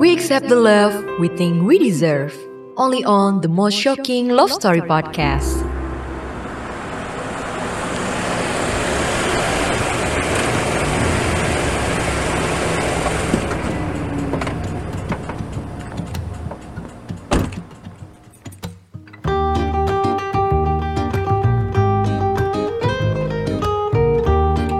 [0.00, 2.32] We accept the love we think we deserve.
[2.80, 5.60] Only on the most shocking love story podcast.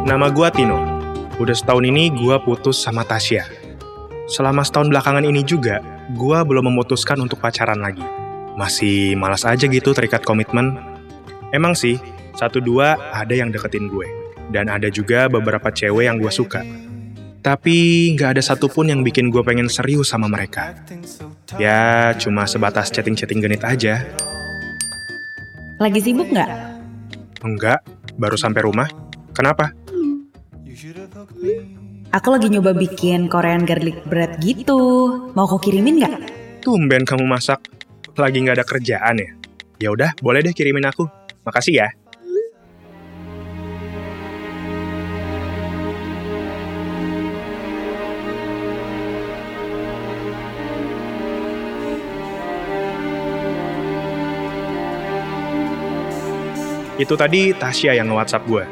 [0.09, 0.81] Nama gua Tino.
[1.37, 3.60] Udah setahun ini gua putus sama Tasya.
[4.31, 5.83] Selama setahun belakangan ini juga,
[6.15, 8.07] gua belum memutuskan untuk pacaran lagi.
[8.55, 10.79] Masih malas aja gitu terikat komitmen.
[11.51, 11.99] Emang sih,
[12.39, 14.07] satu dua ada yang deketin gue.
[14.55, 16.63] Dan ada juga beberapa cewek yang gue suka.
[17.43, 20.79] Tapi nggak ada satupun yang bikin gue pengen serius sama mereka.
[21.59, 24.07] Ya, cuma sebatas chatting-chatting genit aja.
[25.83, 26.51] Lagi sibuk nggak?
[27.43, 27.81] Enggak,
[28.15, 28.87] baru sampai rumah.
[29.33, 29.73] Kenapa?
[32.11, 34.75] Aku lagi nyoba bikin Korean garlic bread gitu.
[35.31, 36.15] Mau kau kirimin nggak?
[36.59, 37.63] Tumben kamu masak.
[38.19, 39.31] Lagi nggak ada kerjaan ya?
[39.79, 41.07] Ya udah, boleh deh kirimin aku.
[41.47, 41.89] Makasih ya.
[56.99, 58.65] Itu tadi Tasya yang nge-WhatsApp gue.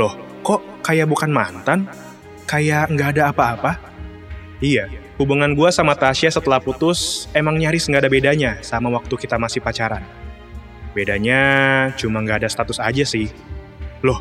[0.00, 1.84] Loh, kok kayak bukan mantan?
[2.52, 3.80] Kayak nggak ada apa-apa?
[4.60, 4.84] Iya,
[5.16, 9.64] hubungan gue sama Tasya setelah putus emang nyaris nggak ada bedanya sama waktu kita masih
[9.64, 10.04] pacaran.
[10.92, 11.40] Bedanya
[11.96, 13.32] cuma nggak ada status aja sih.
[14.04, 14.20] Loh,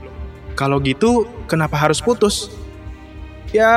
[0.56, 2.56] kalau gitu kenapa harus putus?
[3.52, 3.76] Ya,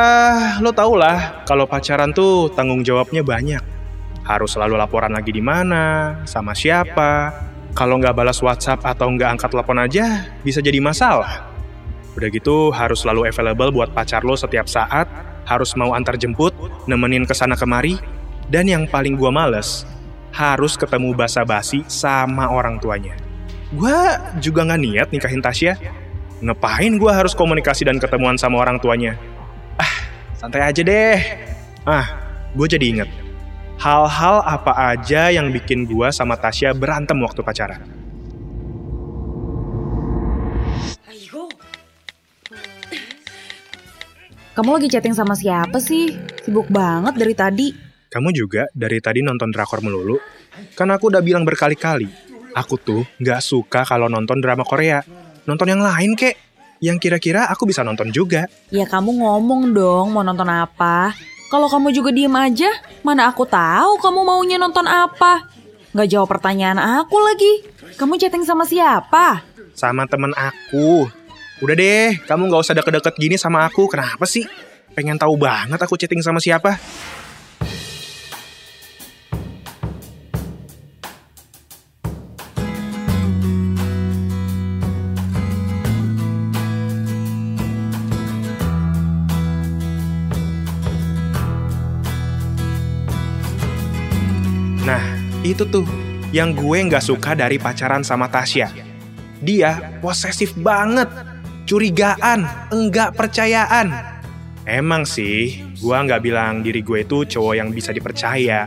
[0.62, 3.58] lo tau lah, kalau pacaran tuh tanggung jawabnya banyak.
[4.22, 7.34] Harus selalu laporan lagi di mana, sama siapa.
[7.74, 11.53] Kalau nggak balas WhatsApp atau nggak angkat telepon aja, bisa jadi masalah.
[12.14, 15.10] Udah gitu harus selalu available buat pacar lo setiap saat,
[15.44, 16.54] harus mau antar jemput,
[16.86, 17.98] nemenin ke sana kemari,
[18.48, 19.82] dan yang paling gua males,
[20.30, 23.18] harus ketemu basa-basi sama orang tuanya.
[23.74, 25.74] Gua juga nggak niat nikahin Tasya.
[26.38, 29.18] Ngapain gua harus komunikasi dan ketemuan sama orang tuanya?
[29.74, 29.94] Ah,
[30.38, 31.18] santai aja deh.
[31.82, 32.06] Ah,
[32.54, 33.10] gue jadi inget.
[33.76, 38.03] Hal-hal apa aja yang bikin gua sama Tasya berantem waktu pacaran?
[44.54, 46.14] Kamu lagi chatting sama siapa sih?
[46.46, 47.68] Sibuk banget dari tadi.
[48.06, 50.14] Kamu juga dari tadi nonton drakor melulu?
[50.78, 52.06] Kan aku udah bilang berkali-kali,
[52.54, 55.02] aku tuh nggak suka kalau nonton drama Korea.
[55.50, 56.38] Nonton yang lain kek,
[56.78, 58.46] yang kira-kira aku bisa nonton juga.
[58.70, 61.18] Ya kamu ngomong dong mau nonton apa.
[61.50, 62.70] Kalau kamu juga diem aja,
[63.02, 65.50] mana aku tahu kamu maunya nonton apa.
[65.98, 67.66] Gak jawab pertanyaan aku lagi.
[67.98, 69.42] Kamu chatting sama siapa?
[69.74, 71.10] Sama temen aku.
[71.62, 73.86] Udah deh, kamu nggak usah deket-deket gini sama aku.
[73.86, 74.42] Kenapa sih?
[74.98, 76.76] Pengen tahu banget aku chatting sama siapa?
[94.84, 95.00] Nah,
[95.40, 95.88] itu tuh
[96.28, 98.68] yang gue nggak suka dari pacaran sama Tasya.
[99.40, 101.08] Dia posesif banget,
[101.64, 103.92] curigaan, enggak percayaan.
[104.64, 108.64] Emang sih, gue nggak bilang diri gue itu cowok yang bisa dipercaya.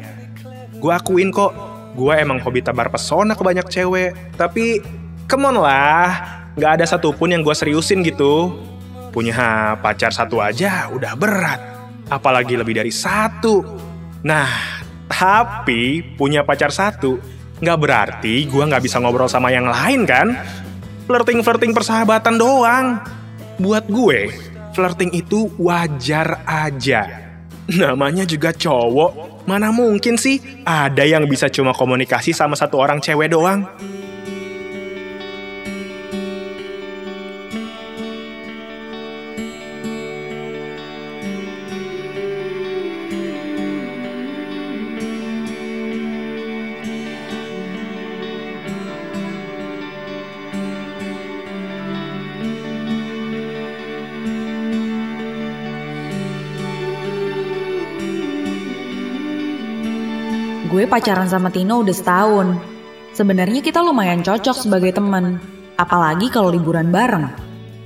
[0.78, 1.54] Gue akuin kok,
[1.98, 4.38] gue emang hobi tabar pesona ke banyak cewek.
[4.38, 4.82] Tapi,
[5.26, 6.10] come on lah,
[6.54, 8.54] nggak ada satupun yang gue seriusin gitu.
[9.10, 11.62] Punya pacar satu aja udah berat,
[12.14, 13.66] apalagi lebih dari satu.
[14.22, 14.78] Nah,
[15.10, 17.18] tapi punya pacar satu
[17.58, 20.38] nggak berarti gue nggak bisa ngobrol sama yang lain kan?
[21.08, 23.00] Flirting-flirting persahabatan doang.
[23.58, 24.28] Buat gue,
[24.76, 27.32] flirting itu wajar aja.
[27.68, 33.32] Namanya juga cowok, mana mungkin sih ada yang bisa cuma komunikasi sama satu orang cewek
[33.32, 33.64] doang?
[60.88, 62.56] Pacaran sama Tino udah setahun.
[63.12, 65.36] Sebenarnya kita lumayan cocok sebagai teman.
[65.76, 67.28] Apalagi kalau liburan bareng.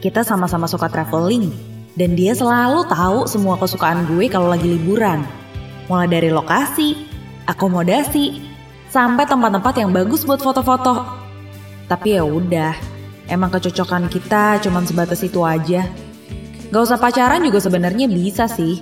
[0.06, 1.50] Kita sama-sama suka traveling.
[1.98, 5.25] Dan dia selalu tahu semua kesukaan gue kalau lagi liburan.
[5.89, 6.94] Mulai dari lokasi,
[7.50, 8.38] akomodasi,
[8.94, 11.01] sampai tempat-tempat yang bagus buat foto-foto.
[11.89, 12.77] Tapi ya udah,
[13.27, 15.89] emang kecocokan kita cuman sebatas itu aja.
[16.69, 18.77] Gak usah pacaran juga sebenarnya bisa sih.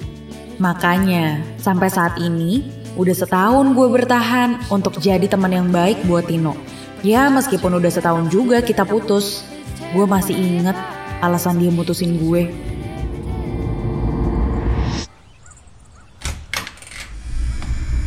[0.59, 6.51] Makanya, sampai saat ini, udah setahun gue bertahan untuk jadi teman yang baik buat Tino.
[6.99, 9.47] Ya, meskipun udah setahun juga kita putus,
[9.95, 10.75] gue masih inget
[11.23, 12.51] alasan dia mutusin gue.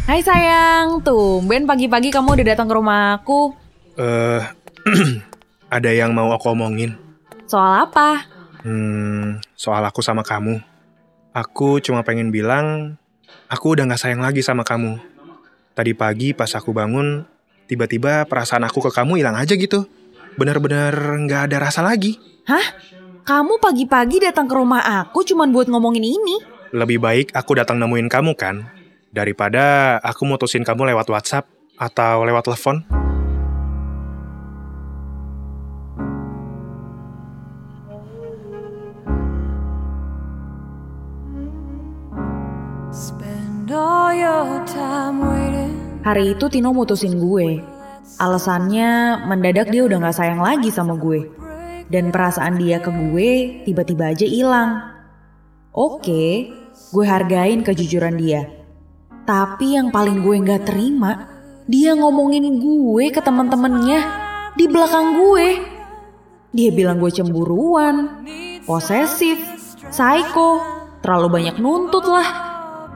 [0.05, 3.57] Hai sayang, tumben pagi-pagi kamu udah datang ke rumah aku.
[3.97, 4.45] Eh,
[5.81, 7.01] ada yang mau aku omongin.
[7.49, 8.29] Soal apa?
[8.61, 10.61] Hmm, soal aku sama kamu.
[11.33, 13.01] Aku cuma pengen bilang,
[13.49, 14.97] aku udah gak sayang lagi sama kamu.
[15.73, 17.25] Tadi pagi pas aku bangun,
[17.69, 19.89] tiba-tiba perasaan aku ke kamu hilang aja gitu.
[20.37, 20.93] Bener-bener
[21.29, 22.17] gak ada rasa lagi.
[22.49, 22.67] Hah?
[23.23, 26.37] Kamu pagi-pagi datang ke rumah aku cuman buat ngomongin ini?
[26.75, 28.67] Lebih baik aku datang nemuin kamu kan,
[29.15, 31.47] daripada aku mutusin kamu lewat WhatsApp
[31.79, 33.02] atau lewat telepon.
[46.03, 47.63] Hari itu Tino mutusin gue.
[48.19, 51.31] Alasannya mendadak dia udah gak sayang lagi sama gue.
[51.89, 54.83] Dan perasaan dia ke gue tiba-tiba aja hilang.
[55.73, 56.53] Oke,
[56.93, 58.51] gue hargain kejujuran dia.
[59.25, 61.31] Tapi yang paling gue gak terima,
[61.65, 64.01] dia ngomongin gue ke teman-temannya
[64.59, 65.49] di belakang gue.
[66.53, 68.27] Dia bilang gue cemburuan,
[68.69, 69.41] posesif,
[69.89, 70.61] psycho,
[71.01, 72.52] terlalu banyak nuntut lah.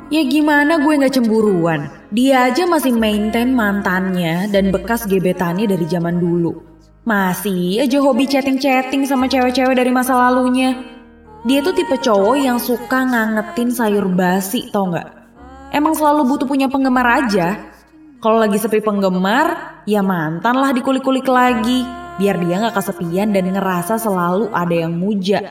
[0.06, 1.90] Ya gimana gue gak cemburuan?
[2.14, 6.62] Dia aja masih maintain mantannya dan bekas gebetannya dari zaman dulu.
[7.02, 10.78] Masih aja hobi chatting-chatting sama cewek-cewek dari masa lalunya.
[11.42, 15.10] Dia tuh tipe cowok yang suka ngangetin sayur basi tau gak?
[15.74, 17.66] Emang selalu butuh punya penggemar aja.
[18.22, 21.82] Kalau lagi sepi penggemar, ya mantan lah dikulik-kulik lagi.
[22.22, 25.50] Biar dia gak kesepian dan ngerasa selalu ada yang muja.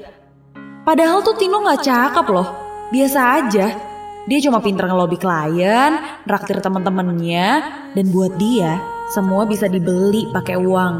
[0.87, 2.47] Padahal tuh Tino gak cakep loh.
[2.95, 3.94] Biasa aja.
[4.25, 7.47] Dia cuma pinter ngelobi klien, raktir temen-temennya,
[7.93, 8.81] dan buat dia
[9.13, 10.95] semua bisa dibeli pakai uang.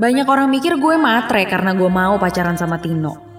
[0.00, 3.30] Banyak orang mikir gue matre karena gue mau pacaran sama Tino.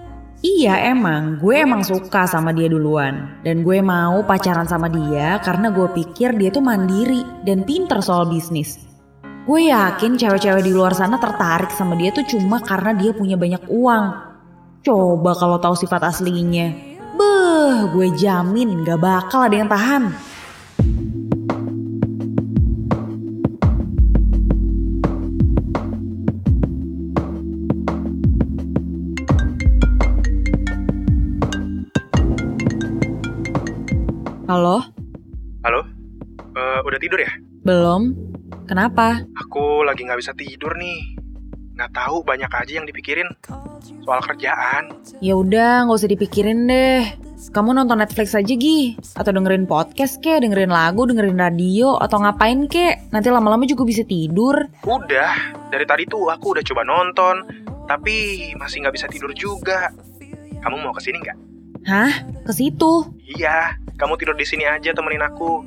[0.42, 3.42] Iya emang, gue emang suka sama dia duluan.
[3.44, 8.26] Dan gue mau pacaran sama dia karena gue pikir dia tuh mandiri dan pinter soal
[8.26, 8.78] bisnis.
[9.42, 13.66] Gue yakin cewek-cewek di luar sana tertarik sama dia tuh cuma karena dia punya banyak
[13.66, 14.04] uang.
[14.82, 16.91] Coba kalau tahu sifat aslinya.
[17.12, 20.08] Beuh, gue jamin gak bakal ada yang tahan.
[34.48, 34.80] Halo?
[35.64, 35.80] Halo?
[36.56, 37.32] Eh, udah tidur ya?
[37.60, 38.12] Belum?
[38.64, 39.20] Kenapa?
[39.36, 41.16] Aku lagi nggak bisa tidur nih.
[41.76, 43.28] Nggak tahu banyak aja yang dipikirin
[44.04, 44.94] soal kerjaan.
[45.18, 47.04] Ya udah, nggak usah dipikirin deh.
[47.42, 52.70] Kamu nonton Netflix aja Gi Atau dengerin podcast kek, dengerin lagu, dengerin radio Atau ngapain
[52.70, 57.48] kek Nanti lama-lama juga bisa tidur Udah, dari tadi tuh aku udah coba nonton,
[57.88, 59.88] tapi masih nggak bisa tidur juga.
[60.60, 61.38] Kamu mau ke sini nggak?
[61.88, 62.12] Hah?
[62.44, 63.08] Ke situ?
[63.24, 65.64] Iya, kamu tidur di sini aja temenin aku.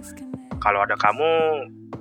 [0.61, 1.33] Kalau ada kamu,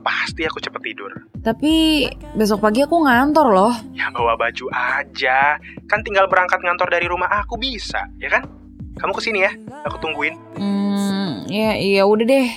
[0.04, 1.10] pasti aku cepet tidur.
[1.40, 2.04] Tapi
[2.36, 5.56] besok pagi aku ngantor loh Ya bawa baju aja,
[5.88, 8.44] kan tinggal berangkat ngantor dari rumah aku bisa, ya kan?
[9.00, 9.52] Kamu ke sini ya,
[9.82, 10.36] aku tungguin.
[10.60, 12.48] Hmm, ya, ya udah deh.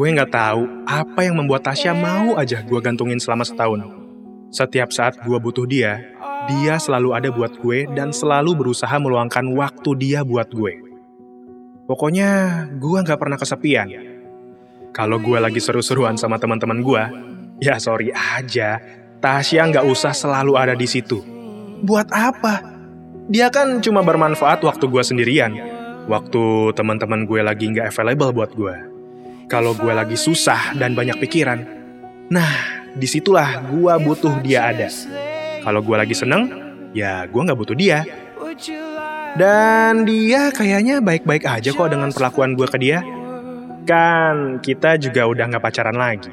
[0.00, 3.84] Gue nggak tahu apa yang membuat Tasya mau aja gue gantungin selama setahun.
[4.48, 6.00] Setiap saat gue butuh dia,
[6.50, 10.82] dia selalu ada buat gue dan selalu berusaha meluangkan waktu dia buat gue.
[11.86, 13.86] Pokoknya gue nggak pernah kesepian.
[14.90, 17.02] Kalau gue lagi seru-seruan sama teman-teman gue,
[17.62, 18.82] ya sorry aja,
[19.22, 21.22] Tasya nggak usah selalu ada di situ.
[21.86, 22.66] Buat apa?
[23.30, 25.54] Dia kan cuma bermanfaat waktu gue sendirian.
[26.10, 28.74] Waktu teman-teman gue lagi nggak available buat gue.
[29.46, 31.62] Kalau gue lagi susah dan banyak pikiran,
[32.30, 34.90] nah di situlah gue butuh dia ada.
[35.60, 36.48] Kalau gue lagi seneng,
[36.96, 38.04] ya gue nggak butuh dia.
[39.38, 43.00] Dan dia kayaknya baik-baik aja kok dengan perlakuan gue ke dia.
[43.86, 46.32] Kan kita juga udah nggak pacaran lagi.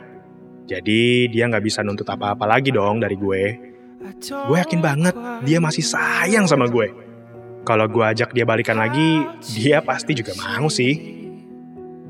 [0.67, 3.43] Jadi dia nggak bisa nuntut apa-apa lagi dong dari gue.
[4.19, 5.15] Gue yakin banget
[5.46, 6.91] dia masih sayang sama gue.
[7.67, 10.96] Kalau gue ajak dia balikan lagi, dia pasti juga mau sih.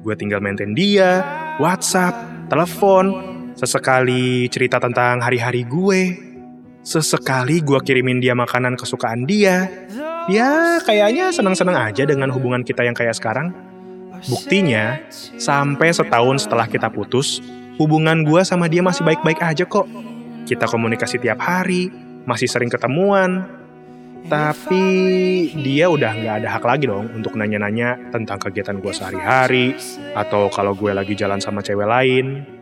[0.05, 1.25] Gue tinggal maintain dia,
[1.57, 3.05] WhatsApp, telepon,
[3.57, 6.26] sesekali cerita tentang hari-hari gue.
[6.87, 9.67] Sesekali gue kirimin dia makanan kesukaan dia.
[10.31, 13.51] Ya, kayaknya senang-senang aja dengan hubungan kita yang kayak sekarang.
[14.31, 14.95] Buktinya,
[15.35, 17.43] sampai setahun setelah kita putus,
[17.75, 19.83] hubungan gue sama dia masih baik-baik aja kok.
[20.47, 21.91] Kita komunikasi tiap hari,
[22.23, 23.43] masih sering ketemuan.
[24.31, 24.83] Tapi
[25.59, 29.75] dia udah nggak ada hak lagi dong untuk nanya-nanya tentang kegiatan gue sehari-hari,
[30.15, 32.56] atau kalau gue lagi jalan sama cewek lain.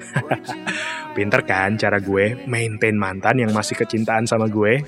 [1.16, 4.82] Pinter kan cara gue maintain mantan yang masih kecintaan sama gue?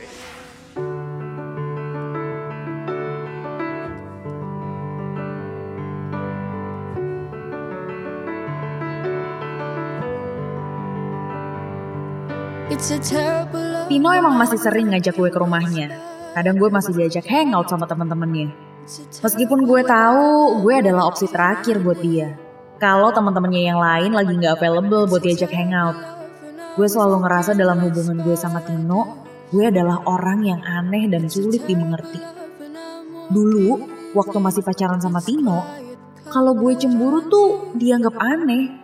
[13.87, 15.95] Tino emang masih sering ngajak gue ke rumahnya.
[16.35, 18.51] Kadang gue masih diajak hangout sama temen-temennya.
[19.23, 22.42] Meskipun gue tahu gue adalah opsi terakhir buat dia.
[22.83, 25.95] Kalau teman-temannya yang lain lagi nggak available buat diajak hangout.
[26.75, 29.23] Gue selalu ngerasa dalam hubungan gue sama Tino,
[29.55, 32.19] gue adalah orang yang aneh dan sulit dimengerti.
[33.31, 33.87] Dulu,
[34.19, 35.63] waktu masih pacaran sama Tino,
[36.27, 38.83] kalau gue cemburu tuh dianggap aneh.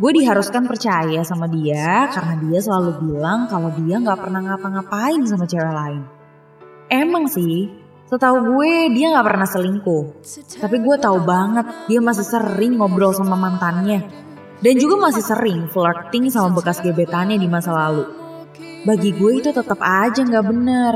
[0.00, 5.44] Gue diharuskan percaya sama dia karena dia selalu bilang kalau dia nggak pernah ngapa-ngapain sama
[5.44, 6.00] cewek lain.
[6.88, 7.68] Emang sih,
[8.08, 10.04] setahu gue dia nggak pernah selingkuh.
[10.58, 14.08] Tapi gue tahu banget dia masih sering ngobrol sama mantannya.
[14.58, 18.10] Dan juga masih sering flirting sama bekas gebetannya di masa lalu.
[18.82, 20.94] Bagi gue itu tetap aja nggak bener.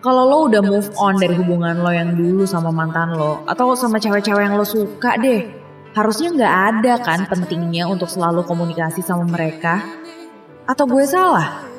[0.00, 4.00] Kalau lo udah move on dari hubungan lo yang dulu sama mantan lo, atau sama
[4.00, 5.44] cewek-cewek yang lo suka deh,
[5.92, 9.84] harusnya nggak ada kan pentingnya untuk selalu komunikasi sama mereka.
[10.64, 11.69] Atau gue salah?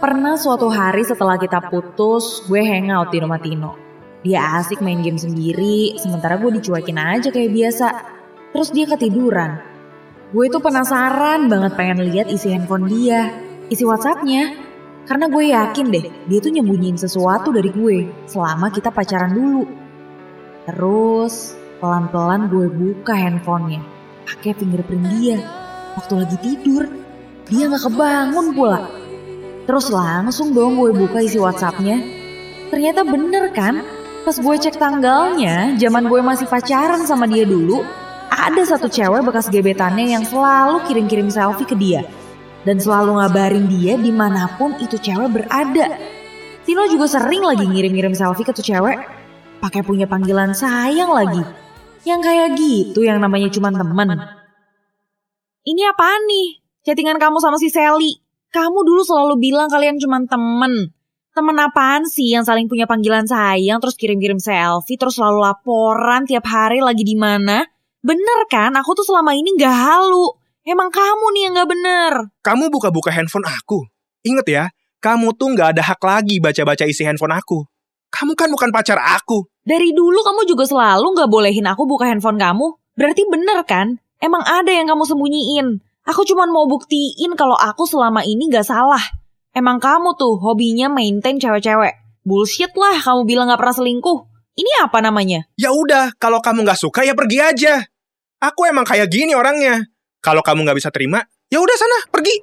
[0.00, 3.76] Pernah suatu hari setelah kita putus, gue hangout di rumah Tino.
[4.24, 7.86] Dia asik main game sendiri, sementara gue dicuekin aja kayak biasa.
[8.56, 9.60] Terus dia ketiduran.
[10.32, 13.28] Gue tuh penasaran banget pengen lihat isi handphone dia,
[13.68, 14.56] isi WhatsAppnya.
[15.04, 19.68] Karena gue yakin deh, dia tuh nyembunyiin sesuatu dari gue selama kita pacaran dulu.
[20.64, 23.84] Terus pelan-pelan gue buka handphonenya,
[24.24, 25.44] pakai fingerprint dia.
[26.00, 26.88] Waktu lagi tidur,
[27.52, 28.99] dia nggak kebangun pula.
[29.70, 32.02] Terus langsung dong gue buka isi WhatsAppnya.
[32.74, 33.86] Ternyata bener kan?
[34.26, 37.86] Pas gue cek tanggalnya, zaman gue masih pacaran sama dia dulu,
[38.34, 42.02] ada satu cewek bekas gebetannya yang selalu kirim-kirim selfie ke dia.
[42.66, 46.02] Dan selalu ngabarin dia di mana pun itu cewek berada.
[46.66, 48.98] Tino juga sering lagi ngirim-ngirim selfie ke tuh cewek.
[49.62, 51.46] Pakai punya panggilan sayang lagi.
[52.02, 54.18] Yang kayak gitu yang namanya cuma temen.
[55.62, 56.58] Ini apaan nih?
[56.82, 58.18] Chattingan kamu sama si Sally.
[58.50, 60.90] Kamu dulu selalu bilang kalian cuma temen.
[61.30, 66.42] Temen apaan sih yang saling punya panggilan sayang terus kirim-kirim selfie terus selalu laporan tiap
[66.50, 67.62] hari lagi di mana?
[68.02, 68.74] Bener kan?
[68.74, 70.34] Aku tuh selama ini gak halu.
[70.66, 72.12] Emang kamu nih yang gak bener.
[72.42, 73.86] Kamu buka-buka handphone aku.
[74.26, 74.64] Ingat ya,
[74.98, 77.62] kamu tuh nggak ada hak lagi baca-baca isi handphone aku.
[78.10, 79.46] Kamu kan bukan pacar aku.
[79.62, 82.74] Dari dulu kamu juga selalu gak bolehin aku buka handphone kamu.
[82.98, 84.02] Berarti bener kan?
[84.18, 85.80] Emang ada yang kamu sembunyiin.
[86.10, 88.98] Aku cuma mau buktiin kalau aku selama ini gak salah.
[89.54, 91.94] Emang kamu tuh hobinya maintain cewek-cewek.
[92.26, 94.18] Bullshit lah kamu bilang gak pernah selingkuh.
[94.58, 95.46] Ini apa namanya?
[95.54, 97.86] Ya udah, kalau kamu nggak suka ya pergi aja.
[98.42, 99.86] Aku emang kayak gini orangnya.
[100.18, 102.34] Kalau kamu nggak bisa terima, ya udah sana pergi.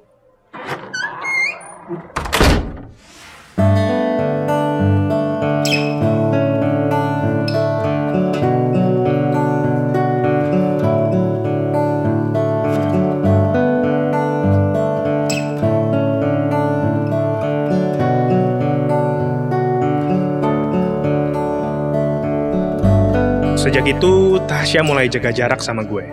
[23.68, 26.08] Sejak itu, Tasya mulai jaga jarak sama gue.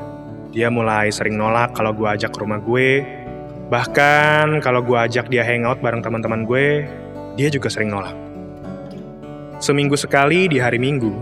[0.52, 3.00] Dia mulai sering nolak kalau gue ajak ke rumah gue.
[3.72, 6.84] Bahkan kalau gue ajak dia hangout bareng teman-teman gue,
[7.40, 8.12] dia juga sering nolak.
[9.64, 11.16] Seminggu sekali di hari Minggu,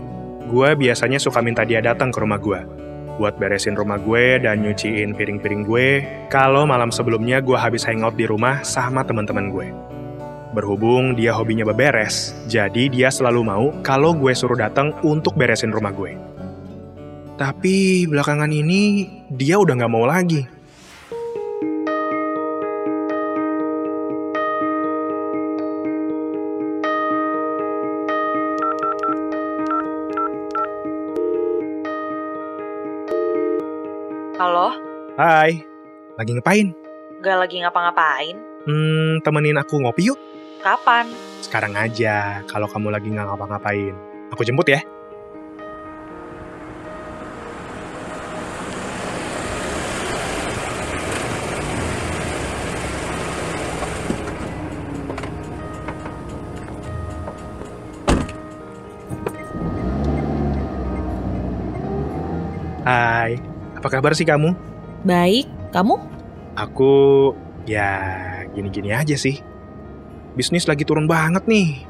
[0.50, 2.66] gue biasanya suka minta dia datang ke rumah gue.
[3.14, 6.02] Buat beresin rumah gue dan nyuciin piring-piring gue,
[6.34, 9.93] kalau malam sebelumnya gue habis hangout di rumah sama teman-teman gue.
[10.54, 15.90] Berhubung dia hobinya beberes, jadi dia selalu mau kalau gue suruh datang untuk beresin rumah
[15.90, 16.14] gue.
[17.34, 19.02] Tapi belakangan ini
[19.34, 20.46] dia udah nggak mau lagi.
[34.38, 34.70] Halo?
[35.18, 35.66] Hai,
[36.14, 36.70] lagi ngapain?
[37.26, 38.38] Gak lagi ngapa-ngapain?
[38.70, 40.33] Hmm, temenin aku ngopi yuk.
[40.64, 41.12] Kapan?
[41.44, 43.92] Sekarang aja, kalau kamu lagi nggak ngapa-ngapain.
[44.32, 44.80] Aku jemput ya.
[62.88, 63.36] Hai,
[63.76, 64.56] apa kabar sih kamu?
[65.04, 65.44] Baik,
[65.76, 66.00] kamu?
[66.56, 66.92] Aku
[67.68, 68.00] ya
[68.56, 69.44] gini-gini aja sih.
[70.34, 71.86] Bisnis lagi turun banget nih.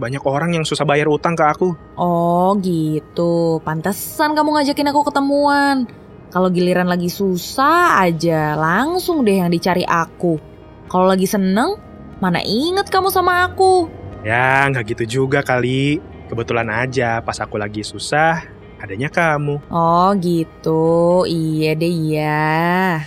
[0.00, 1.76] Banyak orang yang susah bayar utang ke aku.
[2.00, 5.84] Oh gitu, pantesan kamu ngajakin aku ketemuan.
[6.32, 10.40] Kalau giliran lagi susah aja, langsung deh yang dicari aku.
[10.88, 11.76] Kalau lagi seneng,
[12.16, 13.92] mana inget kamu sama aku.
[14.24, 16.00] Ya, nggak gitu juga kali.
[16.32, 18.40] Kebetulan aja pas aku lagi susah,
[18.80, 19.60] adanya kamu.
[19.68, 23.04] Oh gitu, iya deh iya.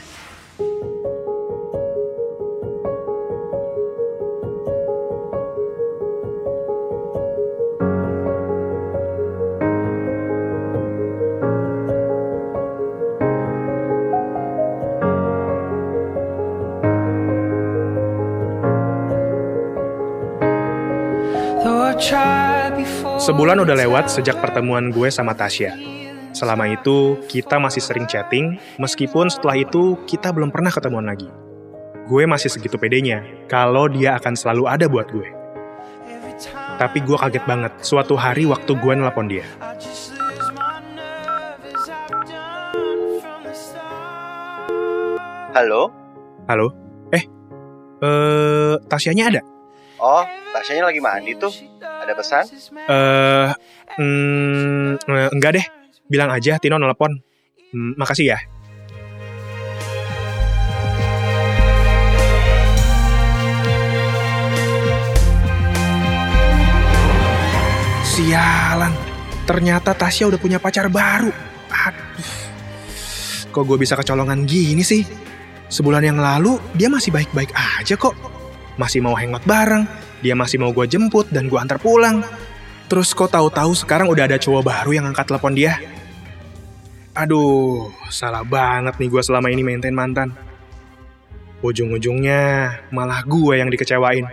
[23.23, 25.71] Sebulan udah lewat sejak pertemuan gue sama Tasya.
[26.35, 31.31] Selama itu, kita masih sering chatting, meskipun setelah itu kita belum pernah ketemuan lagi.
[32.11, 35.31] Gue masih segitu pedenya kalau dia akan selalu ada buat gue.
[36.75, 39.47] Tapi gue kaget banget suatu hari waktu gue nelpon dia.
[45.55, 45.87] Halo?
[46.51, 46.67] Halo?
[47.15, 47.23] Eh,
[48.03, 49.41] eh, Tasyanya ada?
[50.03, 51.53] Oh, Tasyanya lagi mandi tuh.
[52.03, 52.43] Ada pesan?
[52.83, 53.49] Eh,
[53.95, 55.65] mm, eh, enggak deh.
[56.11, 57.15] Bilang aja Tino nelpon.
[57.71, 58.39] Hmm, makasih ya.
[68.03, 68.91] Sialan.
[69.47, 71.31] Ternyata Tasya udah punya pacar baru.
[71.71, 72.31] Aduh.
[73.47, 75.07] Kok gue bisa kecolongan gini sih?
[75.71, 78.13] Sebulan yang lalu dia masih baik-baik aja kok.
[78.75, 79.87] Masih mau hangout bareng,
[80.23, 82.23] dia masih mau gue jemput dan gue antar pulang.
[82.87, 85.75] Terus kok tahu-tahu sekarang udah ada cowok baru yang angkat telepon dia?
[87.13, 90.31] Aduh, salah banget nih gue selama ini maintain mantan.
[91.59, 94.25] Ujung-ujungnya malah gue yang dikecewain.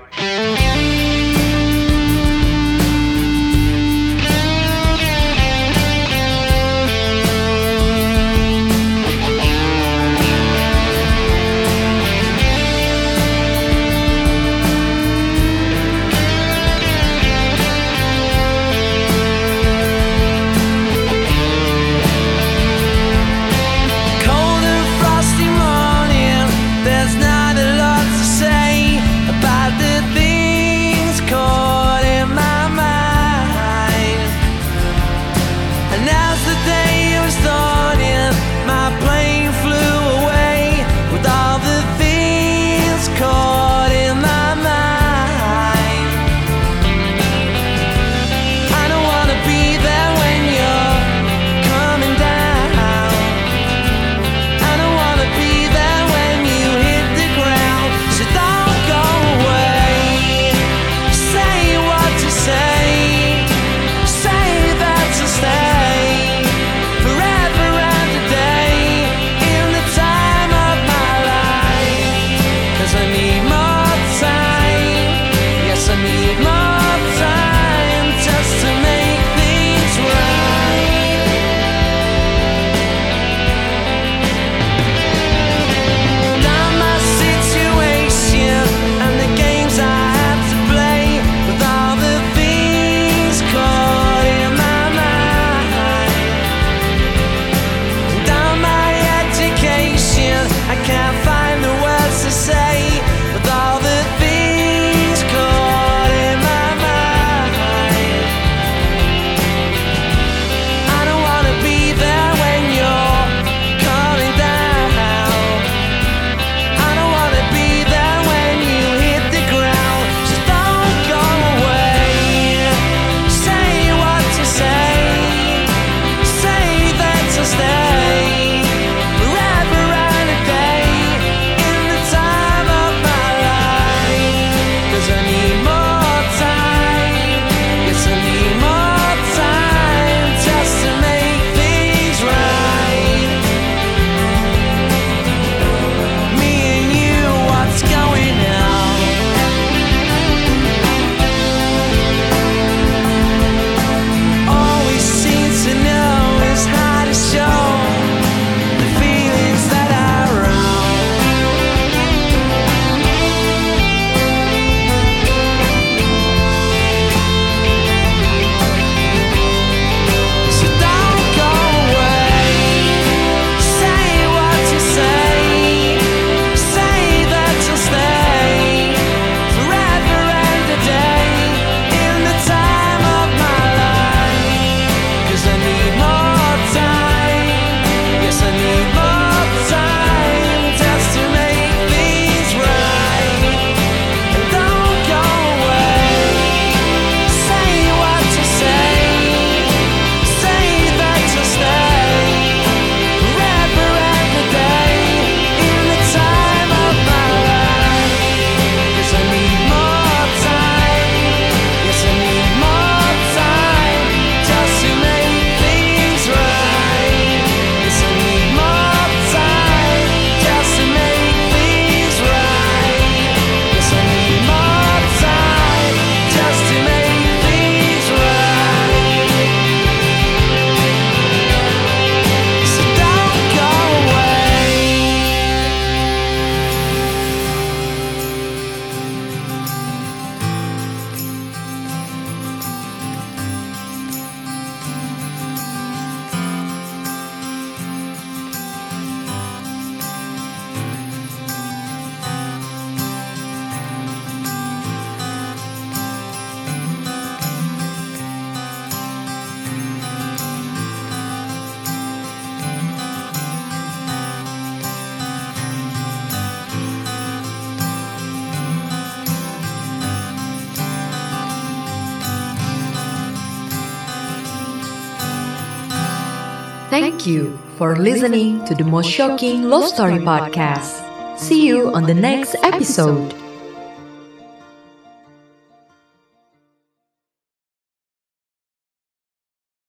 [277.00, 281.00] Thank you for listening to the most shocking love story podcast.
[281.38, 283.39] See you on the next episode.